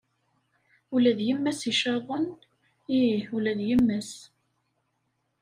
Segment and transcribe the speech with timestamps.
[0.93, 2.25] Ula d yemma-s icaḍen?
[2.97, 4.11] Ih ula d yemma-s.